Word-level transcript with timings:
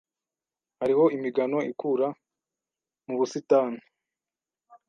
Hariho 0.79 1.03
imigano 1.17 1.57
ikura 1.71 2.07
mu 3.05 3.13
busitani. 3.19 3.79